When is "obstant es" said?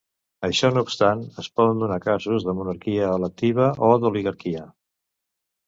0.85-1.49